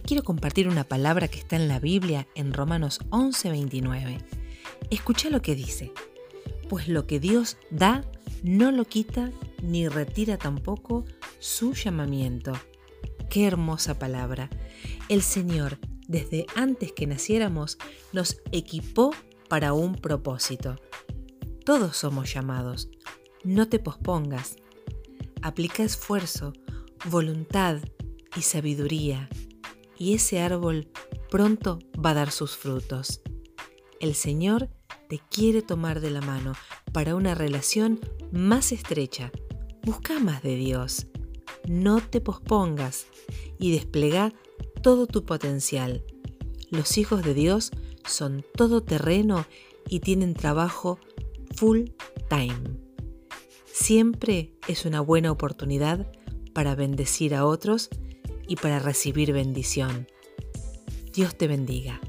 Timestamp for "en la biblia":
1.56-2.26